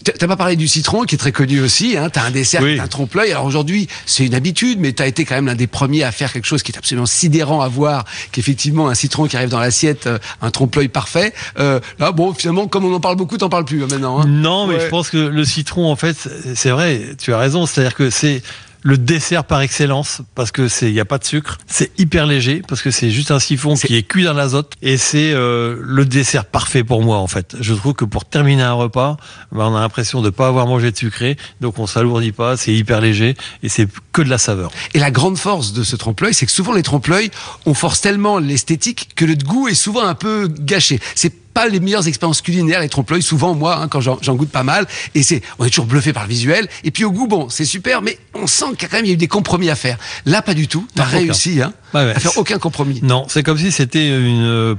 T'as 0.02 0.26
pas 0.26 0.36
parlé 0.36 0.56
du 0.56 0.68
citron 0.68 1.04
qui 1.04 1.14
est 1.14 1.18
très 1.18 1.32
connu 1.32 1.60
aussi. 1.60 1.96
Hein. 1.96 2.10
T'as 2.10 2.22
un 2.22 2.30
dessert, 2.30 2.62
un 2.62 2.88
trompe-l'œil. 2.88 3.30
Alors 3.32 3.44
aujourd'hui, 3.44 3.88
c'est 4.06 4.26
une 4.26 4.34
habitude, 4.34 4.78
mais 4.80 4.92
t'as 4.92 5.06
été 5.06 5.24
quand 5.24 5.34
même 5.34 5.46
l'un 5.46 5.54
des 5.54 5.66
premiers 5.66 6.04
à 6.04 6.12
faire 6.12 6.32
quelque 6.32 6.46
chose 6.46 6.62
qui 6.62 6.72
est 6.72 6.78
absolument 6.78 7.06
sidérant 7.06 7.60
à 7.60 7.68
voir, 7.68 8.04
qu'effectivement 8.32 8.88
un 8.88 8.94
citron 8.94 9.26
qui 9.26 9.36
arrive 9.36 9.48
dans 9.48 9.60
l'assiette, 9.60 10.06
euh, 10.06 10.18
un 10.42 10.50
trompe-l'œil 10.50 10.88
parfait. 10.88 11.32
Euh, 11.58 11.80
là, 11.98 12.12
bon, 12.12 12.32
finalement, 12.32 12.66
comme 12.66 12.84
on 12.84 12.94
en 12.94 13.00
parle 13.00 13.16
beaucoup, 13.16 13.38
t'en 13.38 13.48
parles 13.48 13.64
plus 13.64 13.82
hein, 13.82 13.88
maintenant. 13.90 14.20
Hein. 14.20 14.26
Non, 14.26 14.66
mais 14.66 14.80
je 14.80 14.88
pense 14.88 15.10
que 15.10 15.18
le 15.18 15.44
citron, 15.44 15.90
en 15.90 15.96
fait, 15.96 16.16
c'est 16.54 16.70
vrai. 16.70 17.14
Tu 17.18 17.32
as 17.32 17.38
raison. 17.38 17.66
C'est-à-dire 17.66 17.94
que 17.94 18.10
c'est 18.10 18.42
le 18.84 18.98
dessert 18.98 19.44
par 19.44 19.62
excellence 19.62 20.20
parce 20.34 20.52
que 20.52 20.68
c'est 20.68 20.88
il 20.88 20.94
y 20.94 21.00
a 21.00 21.06
pas 21.06 21.18
de 21.18 21.24
sucre, 21.24 21.58
c'est 21.66 21.90
hyper 21.98 22.26
léger 22.26 22.62
parce 22.68 22.82
que 22.82 22.90
c'est 22.90 23.10
juste 23.10 23.30
un 23.30 23.40
siphon 23.40 23.74
qui 23.74 23.96
est 23.96 24.02
cuit 24.02 24.24
dans 24.24 24.34
l'azote 24.34 24.74
et 24.82 24.98
c'est 24.98 25.32
euh, 25.32 25.80
le 25.82 26.04
dessert 26.04 26.44
parfait 26.44 26.84
pour 26.84 27.02
moi 27.02 27.16
en 27.16 27.26
fait. 27.26 27.56
Je 27.60 27.72
trouve 27.72 27.94
que 27.94 28.04
pour 28.04 28.26
terminer 28.26 28.62
un 28.62 28.74
repas, 28.74 29.16
ben, 29.52 29.64
on 29.64 29.74
a 29.74 29.80
l'impression 29.80 30.20
de 30.20 30.28
pas 30.28 30.46
avoir 30.46 30.66
mangé 30.66 30.92
de 30.92 30.96
sucré, 30.96 31.36
donc 31.62 31.78
on 31.78 31.86
s'alourdit 31.86 32.32
pas, 32.32 32.58
c'est 32.58 32.74
hyper 32.74 33.00
léger 33.00 33.36
et 33.62 33.70
c'est 33.70 33.88
que 34.12 34.20
de 34.20 34.28
la 34.28 34.38
saveur. 34.38 34.70
Et 34.92 34.98
la 34.98 35.10
grande 35.10 35.38
force 35.38 35.72
de 35.72 35.82
ce 35.82 35.96
trompe-l'œil, 35.96 36.34
c'est 36.34 36.46
que 36.46 36.52
souvent 36.52 36.74
les 36.74 36.82
trompe-l'œil, 36.82 37.30
on 37.64 37.72
force 37.72 38.02
tellement 38.02 38.38
l'esthétique 38.38 39.08
que 39.16 39.24
le 39.24 39.34
goût 39.34 39.66
est 39.66 39.74
souvent 39.74 40.06
un 40.06 40.14
peu 40.14 40.48
gâché. 40.48 41.00
C'est 41.14 41.32
pas 41.54 41.68
les 41.68 41.80
meilleures 41.80 42.08
expériences 42.08 42.42
culinaires, 42.42 42.80
les 42.80 42.88
trompe-l'œil, 42.88 43.22
souvent, 43.22 43.54
moi, 43.54 43.78
hein, 43.80 43.88
quand 43.88 44.00
j'en 44.00 44.34
goûte 44.34 44.50
pas 44.50 44.64
mal, 44.64 44.86
et 45.14 45.22
c'est, 45.22 45.40
on 45.58 45.64
est 45.64 45.70
toujours 45.70 45.86
bluffé 45.86 46.12
par 46.12 46.24
le 46.24 46.28
visuel, 46.28 46.68
et 46.82 46.90
puis 46.90 47.04
au 47.04 47.12
goût, 47.12 47.26
bon, 47.26 47.48
c'est 47.48 47.64
super, 47.64 48.02
mais 48.02 48.18
on 48.34 48.46
sent 48.46 48.66
qu'il 48.72 48.82
y 48.82 48.84
a 48.86 48.88
quand 48.88 48.96
même, 48.96 49.06
il 49.06 49.08
y 49.08 49.12
a 49.12 49.14
eu 49.14 49.18
des 49.18 49.28
compromis 49.28 49.70
à 49.70 49.76
faire. 49.76 49.96
Là, 50.26 50.42
pas 50.42 50.54
du 50.54 50.68
tout. 50.68 50.86
T'as 50.94 51.04
réussi, 51.04 51.62
hein, 51.62 51.72
à 51.94 52.18
faire 52.18 52.36
aucun 52.36 52.58
compromis. 52.58 53.00
Non, 53.02 53.26
c'est 53.28 53.42
comme 53.42 53.58
si 53.58 53.70
c'était 53.70 54.08
une, 54.08 54.44
euh, 54.44 54.74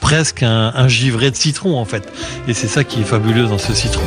presque 0.00 0.42
un, 0.42 0.88
givré 0.88 1.30
de 1.30 1.36
citron, 1.36 1.78
en 1.78 1.84
fait. 1.84 2.08
Et 2.46 2.54
c'est 2.54 2.68
ça 2.68 2.84
qui 2.84 3.00
est 3.00 3.04
fabuleux 3.04 3.46
dans 3.46 3.58
ce 3.58 3.74
citron. 3.74 4.02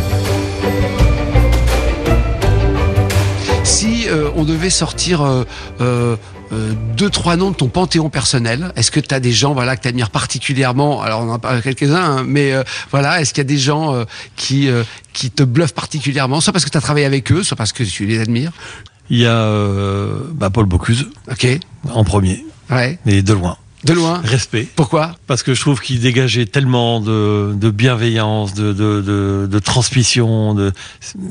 Si 3.64 4.08
euh, 4.08 4.30
on 4.36 4.44
devait 4.44 4.70
sortir 4.70 5.22
euh, 5.22 5.44
euh, 5.80 6.16
deux, 6.98 7.10
trois 7.10 7.36
noms 7.36 7.52
de 7.52 7.56
ton 7.56 7.68
panthéon 7.68 8.10
personnel. 8.10 8.72
Est-ce 8.76 8.92
que 8.92 9.00
tu 9.00 9.14
as 9.14 9.20
des 9.20 9.32
gens 9.32 9.54
voilà, 9.54 9.76
que 9.76 9.82
tu 9.82 9.88
admires 9.88 10.10
particulièrement? 10.10 11.02
Alors, 11.02 11.22
on 11.22 11.30
en 11.30 11.36
a 11.36 11.40
parlé 11.40 11.62
quelques-uns, 11.62 12.18
hein, 12.18 12.24
mais 12.26 12.54
euh, 12.54 12.64
voilà, 12.92 13.22
est-ce 13.22 13.34
qu'il 13.34 13.42
y 13.42 13.48
a 13.48 13.50
des 13.50 13.58
gens 13.58 13.94
euh, 13.94 14.04
qui, 14.36 14.70
qui 15.14 15.32
te 15.32 15.44
bluffent 15.44 15.74
particulièrement, 15.74 16.42
soit 16.42 16.54
parce 16.54 16.66
que 16.66 16.70
tu 16.70 16.78
as 16.78 16.82
travaillé 16.82 17.06
avec 17.06 17.32
eux, 17.32 17.44
soit 17.44 17.58
parce 17.58 17.74
que 17.74 17.84
tu 17.84 18.06
les 18.06 18.20
admires 18.20 18.52
Il 19.10 19.20
y 19.20 19.26
a 19.26 19.48
bah, 20.34 20.50
Paul 20.50 20.66
Bocuse, 20.66 21.10
ok 21.32 21.60
en 21.90 22.04
premier, 22.04 22.46
ouais. 22.70 23.00
et 23.06 23.22
de 23.22 23.34
loin. 23.34 23.58
De 23.84 23.94
loin. 23.94 24.22
Respect. 24.24 24.68
Pourquoi? 24.76 25.16
Parce 25.26 25.42
que 25.42 25.56
je 25.56 25.62
trouve 25.62 25.82
qu'il 25.82 26.00
dégageait 26.00 26.46
tellement 26.46 27.02
de, 27.02 27.54
de 27.56 27.72
bienveillance, 27.72 28.54
de, 28.54 28.74
de, 28.74 29.60
transmission. 29.60 30.54
De... 30.54 30.72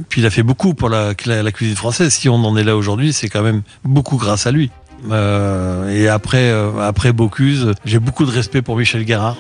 Puis 0.08 0.20
il 0.20 0.26
a 0.26 0.30
fait 0.30 0.42
beaucoup 0.42 0.74
pour 0.74 0.88
la, 0.88 1.14
la 1.26 1.52
cuisine 1.52 1.76
française. 1.76 2.12
Si 2.12 2.28
on 2.28 2.34
en 2.34 2.56
est 2.56 2.64
là 2.64 2.76
aujourd'hui, 2.76 3.12
c'est 3.12 3.28
quand 3.28 3.42
même 3.42 3.62
beaucoup 3.84 4.16
grâce 4.16 4.48
à 4.48 4.50
lui. 4.50 4.70
Euh, 5.11 5.88
et 5.88 6.09
après, 6.09 6.50
euh, 6.50 6.78
après 6.80 7.12
Bocuse, 7.12 7.75
j'ai 7.85 7.99
beaucoup 7.99 8.25
de 8.25 8.30
respect 8.30 8.62
pour 8.62 8.76
Michel 8.76 9.04
Guérard 9.04 9.37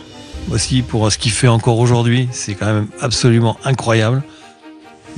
aussi 0.50 0.82
pour 0.82 1.10
ce 1.12 1.18
qu'il 1.18 1.32
fait 1.32 1.48
encore 1.48 1.78
aujourd'hui. 1.78 2.28
C'est 2.32 2.54
quand 2.54 2.66
même 2.66 2.86
absolument 3.00 3.56
incroyable. 3.64 4.22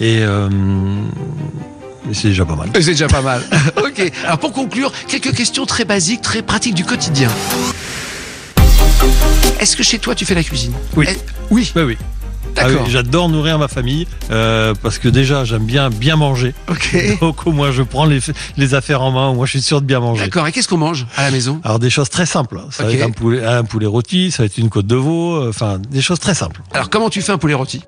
Et 0.01 0.19
euh, 0.21 0.49
c'est 2.13 2.29
déjà 2.29 2.45
pas 2.45 2.57
mal. 2.57 2.71
C'est 2.75 2.87
déjà 2.87 3.09
pas 3.09 3.23
mal. 3.23 3.43
ok. 3.77 4.13
Alors 4.25 4.39
pour 4.39 4.53
conclure, 4.53 4.93
quelques 5.09 5.35
questions 5.35 5.67
très 5.67 5.85
basiques, 5.85 6.23
très 6.23 6.43
pratiques 6.43 6.75
du 6.75 6.85
quotidien. 6.85 7.31
Est-ce 9.61 9.77
que 9.77 9.83
chez 9.83 9.99
toi 9.99 10.15
tu 10.15 10.25
fais 10.25 10.35
la 10.35 10.43
cuisine? 10.43 10.73
Oui. 10.97 11.07
Oui. 11.51 11.73
oui. 11.77 11.97
Ah 12.59 12.67
oui. 12.69 12.75
J'adore 12.89 13.29
nourrir 13.29 13.59
ma 13.59 13.69
famille 13.69 14.07
euh, 14.31 14.75
parce 14.83 14.99
que 14.99 15.09
déjà 15.09 15.45
j'aime 15.45 15.65
bien 15.65 15.91
bien 15.91 16.17
manger. 16.17 16.55
Ok. 16.69 16.97
Donc 17.21 17.47
au 17.47 17.53
moins 17.53 17.73
je 17.73 17.83
prends 17.83 18.05
les, 18.05 18.21
les 18.57 18.75
affaires 18.75 19.03
en 19.03 19.11
main. 19.11 19.33
Moi 19.35 19.47
je 19.47 19.51
suis 19.53 19.63
sûr 19.63 19.81
de 19.81 19.87
bien 19.87 20.01
manger. 20.01 20.25
D'accord. 20.25 20.47
Et 20.47 20.53
qu'est-ce 20.53 20.69
qu'on 20.69 20.77
mange 20.77 21.07
à 21.17 21.23
la 21.25 21.31
maison? 21.31 21.61
Alors 21.65 21.79
des 21.79 21.91
choses 21.91 22.11
très 22.11 22.27
simples. 22.27 22.61
Ça 22.71 22.85
va 22.85 22.93
être 22.93 23.03
un 23.03 23.11
poulet, 23.11 23.45
un 23.45 23.65
poulet 23.65 23.87
rôti, 23.87 24.31
ça 24.31 24.43
va 24.43 24.47
être 24.47 24.59
une 24.59 24.69
côte 24.71 24.87
de 24.87 24.97
veau. 24.97 25.35
euh, 25.37 25.49
Enfin 25.49 25.79
des 25.91 26.01
choses 26.03 26.21
très 26.21 26.35
simples. 26.35 26.61
Alors, 26.73 26.91
comment 26.91 27.11
tu 27.11 27.23
fais 27.23 27.33
un 27.33 27.39
poulet 27.39 27.55
rôti? 27.55 27.83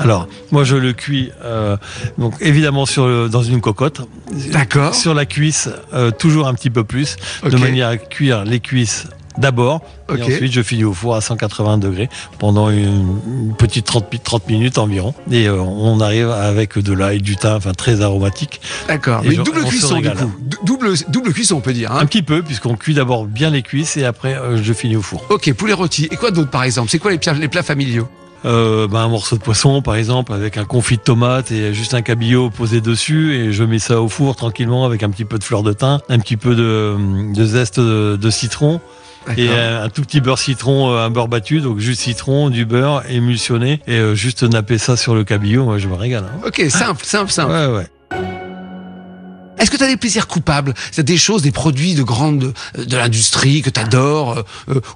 Alors 0.00 0.28
moi 0.52 0.62
je 0.62 0.76
le 0.76 0.92
cuis 0.92 1.32
euh, 1.44 1.76
donc 2.18 2.34
évidemment 2.40 2.86
sur 2.86 3.08
le- 3.08 3.28
dans 3.28 3.42
une 3.42 3.60
cocotte. 3.60 4.02
D'accord. 4.52 4.94
Sur 4.94 5.12
la 5.12 5.26
cuisse 5.26 5.68
euh, 5.92 6.12
toujours 6.12 6.46
un 6.46 6.54
petit 6.54 6.70
peu 6.70 6.84
plus 6.84 7.16
de 7.42 7.48
Ok. 7.56 7.60
manière 7.60 7.88
à 7.88 7.96
cuire 7.96 8.44
les 8.44 8.60
cuisses 8.60 9.06
d'abord 9.38 9.80
et 10.14 10.22
ensuite 10.22 10.52
je 10.52 10.62
finis 10.62 10.84
au 10.84 10.92
four 10.92 11.14
à 11.14 11.20
180 11.20 11.78
degrés 11.78 12.08
pendant 12.38 12.70
une, 12.70 13.18
une 13.26 13.54
petite 13.56 13.86
30, 13.86 14.12
mi- 14.12 14.18
30 14.20 14.48
minutes 14.48 14.78
environ 14.78 15.14
et 15.30 15.46
euh, 15.48 15.60
on 15.60 16.00
arrive 16.00 16.28
avec 16.30 16.78
de 16.78 16.92
l'ail, 16.92 17.20
du 17.22 17.36
thym, 17.36 17.54
enfin 17.56 17.72
très 17.72 18.00
aromatique. 18.02 18.60
D'accord. 18.88 19.22
Mais 19.24 19.34
je- 19.34 19.42
double 19.42 19.64
cuisson, 19.64 20.00
du 20.00 20.10
coup. 20.10 20.30
Double, 20.64 20.92
double 21.08 21.32
cuisson, 21.32 21.56
on 21.56 21.60
peut 21.60 21.72
dire. 21.72 21.92
hein. 21.92 21.98
Un 22.00 22.06
petit 22.06 22.22
peu 22.22 22.42
puisqu'on 22.42 22.74
cuit 22.76 22.94
d'abord 22.94 23.26
bien 23.26 23.50
les 23.50 23.62
cuisses 23.62 23.96
et 23.96 24.04
après 24.04 24.34
euh, 24.34 24.62
je 24.62 24.72
finis 24.72 24.96
au 24.96 25.02
four. 25.02 25.24
Ok, 25.30 25.52
poulet 25.54 25.72
rôti. 25.72 26.08
Et 26.10 26.16
quoi 26.16 26.30
d'autre, 26.30 26.50
par 26.50 26.64
exemple? 26.64 26.90
C'est 26.90 26.98
quoi 26.98 27.10
les 27.10 27.18
plats, 27.18 27.32
les 27.34 27.48
plats 27.48 27.62
familiaux? 27.62 28.08
Euh, 28.44 28.86
ben, 28.86 29.00
un 29.00 29.08
morceau 29.08 29.36
de 29.36 29.42
poisson 29.42 29.82
par 29.82 29.96
exemple 29.96 30.32
avec 30.32 30.58
un 30.58 30.64
confit 30.64 30.96
de 30.96 31.02
tomate 31.02 31.50
et 31.50 31.74
juste 31.74 31.92
un 31.94 32.02
cabillaud 32.02 32.50
posé 32.50 32.80
dessus 32.80 33.34
et 33.34 33.52
je 33.52 33.64
mets 33.64 33.80
ça 33.80 34.00
au 34.00 34.08
four 34.08 34.36
tranquillement 34.36 34.84
avec 34.86 35.02
un 35.02 35.10
petit 35.10 35.24
peu 35.24 35.40
de 35.40 35.44
fleur 35.44 35.64
de 35.64 35.72
thym, 35.72 35.98
un 36.08 36.18
petit 36.20 36.36
peu 36.36 36.54
de, 36.54 36.94
de 37.34 37.44
zeste 37.44 37.80
de, 37.80 38.14
de 38.14 38.30
citron 38.30 38.80
et 39.36 39.48
euh, 39.50 39.84
un 39.84 39.88
tout 39.90 40.02
petit 40.02 40.20
beurre 40.20 40.38
citron, 40.38 40.90
euh, 40.92 41.04
un 41.06 41.10
beurre 41.10 41.28
battu, 41.28 41.60
donc 41.60 41.78
juste 41.78 42.00
citron, 42.02 42.50
du 42.50 42.64
beurre 42.64 43.02
émulsionné 43.08 43.80
et 43.86 43.96
euh, 43.98 44.14
juste 44.14 44.42
napper 44.42 44.78
ça 44.78 44.96
sur 44.96 45.14
le 45.14 45.24
cabillaud, 45.24 45.64
moi 45.64 45.78
je 45.78 45.88
me 45.88 45.94
régale. 45.94 46.24
hein. 46.24 46.40
Ok, 46.46 46.62
simple, 46.70 47.04
simple, 47.04 47.30
simple. 47.30 47.52
Ouais 47.52 47.66
ouais. 47.66 47.86
Est-ce 49.68 49.76
que 49.76 49.82
tu 49.82 49.84
as 49.84 49.92
des 49.92 49.98
plaisirs 49.98 50.26
coupables? 50.28 50.72
C'est 50.92 51.02
des 51.04 51.18
choses, 51.18 51.42
des 51.42 51.50
produits 51.50 51.92
de 51.92 52.02
grande 52.02 52.54
euh, 52.78 52.86
de 52.86 52.96
l'industrie 52.96 53.60
que 53.60 53.68
tu 53.68 53.78
adores 53.78 54.42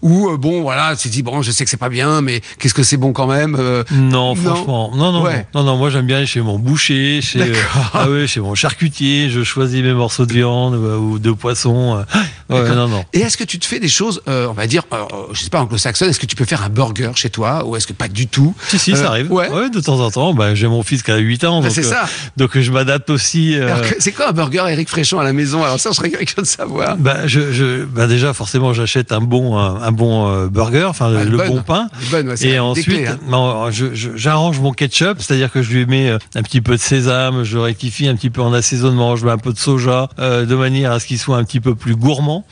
ou 0.01 0.31
euh, 0.31 0.39
bon 0.39 0.63
voilà, 0.63 0.97
tu 0.97 1.09
te 1.11 1.13
dis 1.13 1.23
bon, 1.23 1.43
je 1.43 1.51
sais 1.51 1.63
que 1.65 1.69
c'est 1.71 1.77
pas 1.77 1.91
bien 1.91 2.23
mais 2.23 2.41
qu'est-ce 2.59 2.73
que 2.73 2.83
c'est 2.83 2.97
bon 2.97 3.13
quand 3.13 3.27
même 3.27 3.55
euh, 3.61 3.85
Non, 3.91 4.35
Non. 4.35 4.35
franchement, 4.35 4.91
non, 4.97 5.13
non, 5.13 5.23
Ouais. 5.25 5.47
non, 5.55 5.63
non, 5.63 5.77
moi 5.77 5.91
j'aime 5.91 6.07
bien 6.07 6.17
aller 6.17 6.27
chez 6.27 6.41
mon 6.41 6.59
boucher, 6.59 7.21
chez, 7.21 7.43
euh, 7.43 7.55
ah 7.93 8.09
ouais, 8.09 8.27
chez 8.27 8.41
mon 8.41 8.55
charcutier, 8.55 9.29
je 9.29 9.43
choisis 9.43 9.83
mes 9.83 9.93
morceaux 9.93 10.25
de 10.25 10.33
viande 10.33 10.73
euh, 10.75 10.97
ou 10.97 11.19
de 11.19 11.33
poisson. 11.33 11.99
euh. 11.99 12.19
Ouais, 12.49 12.63
D'accord. 12.63 12.77
non, 12.77 12.89
non. 12.89 13.05
Et 13.13 13.21
est-ce 13.21 13.37
que 13.37 13.45
tu 13.45 13.59
te 13.59 13.67
fais 13.67 13.79
des 13.79 13.89
choses, 13.89 14.23
euh, 14.27 14.47
on 14.49 14.55
va 14.55 14.67
dire, 14.67 14.85
euh, 14.95 14.97
euh, 15.13 15.17
je 15.35 15.43
sais 15.43 15.51
pas 15.51 15.61
anglo-saxonne, 15.61 16.09
est-ce 16.09 16.19
que 16.21 16.25
tu 16.27 16.37
peux 16.37 16.47
faire 16.47 16.63
un 16.63 16.71
burger 16.71 17.11
chez 17.15 17.29
toi 17.29 17.67
ou 17.67 17.77
est-ce 17.77 17.87
que 17.87 17.93
pas 17.93 18.09
du 18.09 18.27
tout? 18.27 18.55
Si, 18.69 18.79
si, 18.79 18.93
Euh, 18.93 18.97
ça 18.97 19.09
arrive. 19.09 19.31
ouais. 19.31 19.69
de 19.69 19.81
temps 19.81 20.01
en 20.01 20.11
temps. 20.11 20.33
Bah, 20.33 20.55
j'ai 20.55 20.67
mon 20.67 20.83
fils 20.83 21.03
qui 21.03 21.11
a 21.11 21.19
8 21.19 21.45
ans, 21.45 21.61
Bah, 21.61 21.69
donc, 21.69 21.75
C'est 21.75 21.85
euh, 21.85 21.91
ça. 21.91 22.05
donc 22.39 22.59
je 22.59 22.71
m'adapte 22.71 23.11
aussi. 23.11 23.55
euh, 23.59 23.77
C'est 23.99 24.13
quoi 24.13 24.31
un 24.31 24.33
burger? 24.33 24.62
Eric 24.69 24.89
Fréchon 24.89 25.19
à 25.19 25.25
la 25.25 25.33
maison 25.33 25.63
Alors 25.65 25.79
ça, 25.81 25.91
je 25.91 25.97
serais 25.97 26.11
curieux 26.11 26.27
de 26.37 26.45
savoir. 26.45 26.97
bah, 26.97 27.27
je, 27.27 27.53
je, 27.53 27.85
bah 27.85 28.07
déjà, 28.07 28.33
forcément, 28.35 28.73
j'achète 28.73 29.13
un 29.13 29.21
bon, 29.21 29.57
un, 29.59 29.83
un 29.83 29.93
bon 29.93 30.29
euh, 30.29 30.49
burger, 30.49 30.85
enfin 30.85 31.13
Ah, 31.17 31.25
le, 31.25 31.31
le 31.31 31.37
bon 31.49 31.63
pain. 31.63 31.89
Ouais, 32.13 32.25
Et 32.43 32.59
ensuite, 32.59 33.09
hein. 33.09 33.71
j'arrange 34.15 34.61
mon 34.61 34.73
ketchup, 34.73 35.21
c'est-à-dire 35.21 35.51
que 35.51 35.63
je 35.63 35.73
lui 35.73 35.87
mets 35.87 36.11
euh, 36.11 36.19
un 36.35 36.43
petit 36.43 36.61
peu 36.61 36.73
de 36.73 36.81
sésame, 36.81 37.45
je 37.45 37.59
rectifie 37.59 38.09
un 38.09 38.15
petit 38.17 38.31
peu 38.31 38.43
en 38.43 38.53
assaisonnement, 38.53 39.17
je 39.17 39.25
mets 39.25 39.33
un 39.33 39.39
peu 39.39 39.53
de 39.53 39.59
soja, 39.59 40.09
euh, 40.19 40.45
de 40.47 40.55
manière 40.55 40.93
à 40.93 41.01
ce 41.01 41.07
qu'il 41.07 41.19
soit 41.19 41.37
un 41.37 41.45
petit 41.45 41.61
peu 41.61 41.75
plus 41.75 41.97
gourmand. 41.97 42.45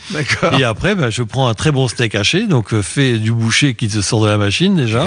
Et 0.58 0.64
après, 0.64 0.94
bah, 0.94 1.10
je 1.10 1.22
prends 1.22 1.48
un 1.48 1.54
très 1.54 1.70
bon 1.72 1.88
steak 1.88 2.14
haché, 2.14 2.46
donc 2.46 2.78
fait 2.80 3.18
du 3.18 3.32
boucher 3.32 3.74
qui 3.74 3.88
te 3.88 4.00
sort 4.00 4.22
de 4.22 4.28
la 4.28 4.38
machine 4.38 4.76
déjà. 4.76 5.06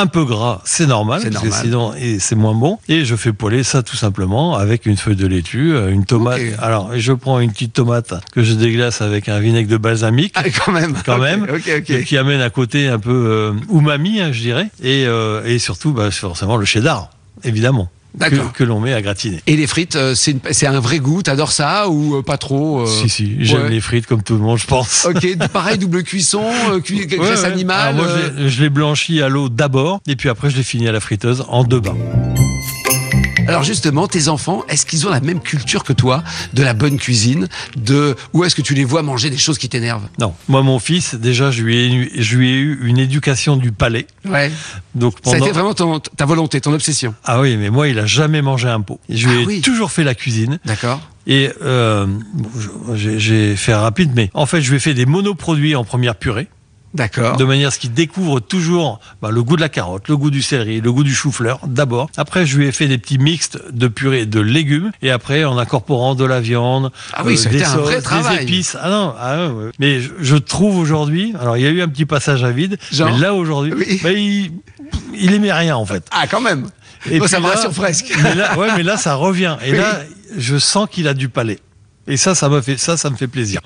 Un 0.00 0.06
peu 0.06 0.24
gras, 0.24 0.62
c'est 0.64 0.86
normal, 0.86 1.20
C'est 1.22 1.30
parce 1.30 1.44
normal. 1.44 1.60
que 1.60 1.66
sinon 1.66 1.94
et 1.94 2.18
c'est 2.18 2.34
moins 2.34 2.54
bon. 2.54 2.78
Et 2.88 3.04
je 3.04 3.14
fais 3.16 3.34
poêler 3.34 3.62
ça 3.62 3.82
tout 3.82 3.96
simplement 3.96 4.56
avec 4.56 4.86
une 4.86 4.96
feuille 4.96 5.14
de 5.16 5.26
laitue, 5.26 5.74
euh, 5.74 5.90
une 5.90 6.06
tomate. 6.06 6.40
Alors, 6.58 6.92
je 6.96 7.12
prends 7.12 7.38
une 7.38 7.52
petite 7.52 7.74
tomate 7.74 8.14
que 8.32 8.42
je 8.42 8.54
déglace 8.54 9.02
avec 9.02 9.28
un 9.28 9.40
vinaigre 9.40 9.68
de 9.68 9.76
balsamique. 9.76 10.32
Ah, 10.36 10.44
quand 10.64 10.72
même. 10.72 10.94
Quand 11.04 11.18
même, 11.18 11.46
qui 12.06 12.16
amène 12.16 12.40
à 12.40 12.48
côté 12.48 12.88
un 12.88 12.98
peu 12.98 13.10
euh, 13.12 13.52
umami, 13.78 14.20
hein, 14.20 14.32
je 14.32 14.40
dirais, 14.40 14.68
et, 14.82 15.04
euh, 15.06 15.44
et 15.44 15.58
surtout 15.58 15.92
bah, 15.92 16.10
forcément 16.10 16.56
le 16.56 16.64
cheddar, 16.64 17.10
évidemment, 17.44 17.90
que, 18.12 18.18
D'accord. 18.18 18.52
que 18.52 18.64
l'on 18.64 18.80
met 18.80 18.92
à 18.92 19.02
gratiner. 19.02 19.40
Et 19.46 19.56
les 19.56 19.66
frites, 19.66 19.96
euh, 19.96 20.14
c'est 20.14 20.66
un 20.66 20.80
vrai 20.80 20.98
goût. 20.98 21.22
T'adores 21.22 21.52
ça 21.52 21.88
ou 21.88 22.16
euh, 22.16 22.22
pas 22.22 22.36
trop 22.38 22.80
euh, 22.80 22.86
Si, 22.86 23.08
si, 23.08 23.36
j'aime 23.44 23.62
ouais. 23.64 23.70
les 23.70 23.80
frites 23.80 24.06
comme 24.06 24.22
tout 24.22 24.34
le 24.34 24.40
monde, 24.40 24.58
je 24.58 24.66
pense. 24.66 25.06
Ok, 25.08 25.26
pareil, 25.52 25.78
double 25.78 26.02
cuisson, 26.02 26.44
euh, 26.70 26.80
cu- 26.80 26.96
Ouais, 26.96 27.06
graisse 27.06 27.40
ouais. 27.40 27.46
animale. 27.46 27.94
Alors 27.94 27.94
moi, 28.04 28.06
euh, 28.06 28.48
je 28.48 28.62
les 28.62 28.70
blanchis 28.70 29.22
à 29.22 29.28
l'eau 29.28 29.48
d'abord, 29.48 30.00
et 30.06 30.16
puis 30.16 30.28
après, 30.28 30.50
je 30.50 30.56
les 30.56 30.62
finis 30.62 30.88
à 30.88 30.92
la 30.92 31.00
friteuse 31.00 31.44
en 31.48 31.64
deux 31.64 31.80
bains. 31.80 31.96
Alors 33.50 33.62
justement, 33.64 34.06
tes 34.08 34.28
enfants, 34.28 34.64
est-ce 34.68 34.86
qu'ils 34.86 35.06
ont 35.06 35.10
la 35.10 35.20
même 35.20 35.40
culture 35.40 35.84
que 35.84 35.92
toi 35.92 36.22
de 36.54 36.62
la 36.62 36.72
bonne 36.72 36.96
cuisine, 36.98 37.48
de 37.76 38.16
ou 38.32 38.44
est-ce 38.44 38.54
que 38.54 38.62
tu 38.62 38.74
les 38.74 38.84
vois 38.84 39.02
manger 39.02 39.28
des 39.30 39.36
choses 39.38 39.58
qui 39.58 39.68
t'énervent? 39.68 40.08
Non, 40.18 40.34
moi, 40.48 40.62
mon 40.62 40.78
fils, 40.78 41.14
déjà, 41.14 41.50
je 41.50 41.62
lui 41.62 41.76
ai, 41.76 42.10
je 42.22 42.36
lui 42.36 42.50
ai 42.50 42.54
eu 42.54 42.78
une 42.84 42.98
éducation 42.98 43.56
du 43.56 43.72
palais. 43.72 44.06
Ouais. 44.24 44.50
Donc 44.94 45.16
Ça 45.24 45.34
a 45.34 45.38
été 45.38 45.50
vraiment 45.50 45.74
ton- 45.74 46.00
ta 46.00 46.24
volonté, 46.26 46.60
ton 46.60 46.72
obsession. 46.72 47.14
Ah 47.24 47.40
oui, 47.40 47.56
mais 47.56 47.70
moi, 47.70 47.88
il 47.88 47.98
a 47.98 48.06
jamais 48.06 48.42
mangé 48.42 48.68
un 48.68 48.80
pot. 48.80 49.00
Je 49.08 49.28
lui 49.28 49.36
Ah 49.38 49.42
ai 49.42 49.46
oui. 49.46 49.60
toujours 49.60 49.90
fait 49.92 50.04
la 50.04 50.14
cuisine. 50.14 50.58
D'accord. 50.64 51.00
Et 51.26 51.50
euh, 51.62 52.06
bon, 52.34 52.48
j'ai 52.96 53.54
fait 53.56 53.74
rapide, 53.74 54.10
mais 54.14 54.30
en 54.34 54.46
fait, 54.46 54.60
je 54.62 54.70
lui 54.70 54.76
ai 54.76 54.80
fait 54.80 54.94
des 54.94 55.06
monoproduits 55.06 55.76
en 55.76 55.84
première 55.84 56.16
purée. 56.16 56.48
D'accord. 56.92 57.36
de 57.36 57.44
manière 57.44 57.68
à 57.68 57.70
ce 57.70 57.78
qu'il 57.78 57.92
découvre 57.92 58.40
toujours 58.40 58.98
bah, 59.22 59.30
le 59.30 59.42
goût 59.44 59.54
de 59.56 59.60
la 59.60 59.68
carotte, 59.68 60.08
le 60.08 60.16
goût 60.16 60.30
du 60.30 60.42
céleri, 60.42 60.80
le 60.80 60.92
goût 60.92 61.04
du 61.04 61.14
chou-fleur 61.14 61.60
d'abord. 61.66 62.10
Après, 62.16 62.46
je 62.46 62.58
lui 62.58 62.66
ai 62.66 62.72
fait 62.72 62.88
des 62.88 62.98
petits 62.98 63.18
mixtes 63.18 63.58
de 63.72 63.86
purée 63.86 64.26
de 64.26 64.40
légumes 64.40 64.90
et 65.00 65.10
après 65.12 65.44
en 65.44 65.56
incorporant 65.56 66.14
de 66.16 66.24
la 66.24 66.40
viande, 66.40 66.90
Ah 67.12 67.22
oui, 67.24 67.40
a 67.46 67.48
des 67.48 67.62
un 67.62 67.76
vrai 67.76 68.00
travail. 68.02 68.38
des 68.38 68.42
épices. 68.42 68.76
Ah 68.80 68.90
non, 68.90 69.14
ah 69.20 69.48
ouais, 69.48 69.70
mais 69.78 70.00
je, 70.00 70.10
je 70.20 70.36
trouve 70.36 70.76
aujourd'hui, 70.78 71.32
alors 71.40 71.56
il 71.56 71.62
y 71.62 71.66
a 71.66 71.70
eu 71.70 71.80
un 71.80 71.88
petit 71.88 72.06
passage 72.06 72.42
à 72.42 72.50
vide, 72.50 72.76
Genre 72.90 73.12
mais 73.12 73.18
là 73.18 73.34
aujourd'hui, 73.34 73.72
Oui. 73.76 74.00
bah, 74.02 74.10
il, 74.12 74.50
il 75.14 75.32
aimait 75.32 75.52
rien 75.52 75.76
en 75.76 75.86
fait. 75.86 76.04
Ah, 76.10 76.26
quand 76.28 76.40
même. 76.40 76.66
Et 77.10 77.20
ça 77.28 77.38
me 77.40 77.46
rassure 77.46 77.70
presque. 77.70 78.12
Mais 78.22 78.34
là, 78.34 78.58
ouais, 78.58 78.68
mais 78.76 78.82
là 78.82 78.96
ça 78.96 79.14
revient 79.14 79.56
et 79.64 79.70
Oui. 79.72 79.78
là 79.78 80.00
je 80.36 80.58
sens 80.58 80.88
qu'il 80.90 81.06
a 81.08 81.14
du 81.14 81.28
palais. 81.28 81.58
Et 82.10 82.16
ça, 82.16 82.34
ça 82.34 82.48
me 82.48 82.60
fait 82.60 82.76
ça, 82.78 82.96
ça 82.96 83.08
me 83.08 83.16
fait 83.16 83.28
plaisir. 83.28 83.60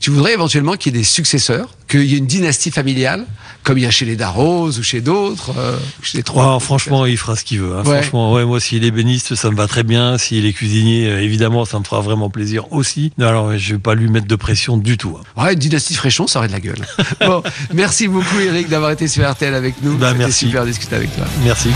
Tu 0.00 0.10
voudrais 0.10 0.34
éventuellement 0.34 0.74
qu'il 0.74 0.92
y 0.92 0.96
ait 0.96 1.00
des 1.00 1.04
successeurs, 1.04 1.68
qu'il 1.88 2.04
y 2.04 2.14
ait 2.14 2.18
une 2.18 2.26
dynastie 2.26 2.70
familiale, 2.70 3.24
comme 3.62 3.78
il 3.78 3.84
y 3.84 3.86
a 3.86 3.90
chez 3.90 4.04
les 4.04 4.16
Darros 4.16 4.68
ou 4.78 4.82
chez 4.82 5.00
d'autres, 5.00 5.52
euh, 5.56 5.78
chez 6.02 6.18
les 6.18 6.22
trois. 6.24 6.52
Ouais, 6.54 6.60
franchement, 6.60 7.06
il 7.06 7.16
fera 7.16 7.36
ce 7.36 7.44
qu'il 7.44 7.60
veut. 7.60 7.74
hein. 7.74 7.82
Ouais. 7.86 8.02
Franchement, 8.02 8.32
ouais, 8.34 8.44
moi, 8.44 8.60
s'il 8.60 8.84
est 8.84 8.90
béniste, 8.90 9.34
ça 9.34 9.50
me 9.50 9.56
va 9.56 9.66
très 9.66 9.82
bien. 9.82 10.18
S'il 10.18 10.44
est 10.44 10.52
cuisinier, 10.52 11.06
euh, 11.06 11.22
évidemment, 11.22 11.64
ça 11.64 11.78
me 11.78 11.84
fera 11.84 12.00
vraiment 12.02 12.28
plaisir 12.28 12.70
aussi. 12.72 13.12
Non, 13.16 13.28
alors, 13.28 13.56
je 13.56 13.74
vais 13.74 13.78
pas 13.78 13.94
lui 13.94 14.10
mettre 14.10 14.26
de 14.26 14.36
pression 14.36 14.76
du 14.76 14.98
tout. 14.98 15.16
hein. 15.18 15.42
Ouais, 15.42 15.54
une 15.54 15.58
dynastie 15.58 15.94
Fréchon, 15.94 16.26
ça 16.26 16.40
aurait 16.40 16.48
de 16.48 16.52
la 16.52 16.60
gueule. 16.60 16.84
bon, 17.20 17.42
merci 17.72 18.06
beaucoup 18.08 18.38
Eric 18.40 18.68
d'avoir 18.68 18.90
été 18.90 19.08
sur 19.08 19.26
RTL 19.30 19.54
avec 19.54 19.76
nous. 19.82 19.96
Bah, 19.96 20.08
C'était 20.10 20.18
merci. 20.24 20.46
super 20.46 20.66
discuter 20.66 20.96
avec 20.96 21.14
toi. 21.16 21.24
Merci. 21.44 21.70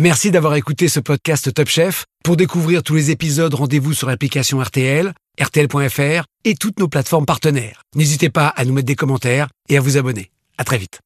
Merci 0.00 0.30
d'avoir 0.30 0.54
écouté 0.54 0.88
ce 0.88 0.98
podcast 0.98 1.52
Top 1.52 1.68
Chef. 1.68 2.06
Pour 2.24 2.38
découvrir 2.38 2.82
tous 2.82 2.94
les 2.94 3.10
épisodes, 3.10 3.52
rendez-vous 3.52 3.92
sur 3.92 4.08
l'application 4.08 4.58
RTL, 4.58 5.12
RTL.fr 5.38 6.24
et 6.44 6.54
toutes 6.54 6.78
nos 6.78 6.88
plateformes 6.88 7.26
partenaires. 7.26 7.82
N'hésitez 7.94 8.30
pas 8.30 8.46
à 8.46 8.64
nous 8.64 8.72
mettre 8.72 8.86
des 8.86 8.96
commentaires 8.96 9.48
et 9.68 9.76
à 9.76 9.82
vous 9.82 9.98
abonner. 9.98 10.30
À 10.56 10.64
très 10.64 10.78
vite. 10.78 11.00